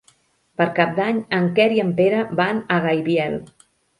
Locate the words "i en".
1.75-1.93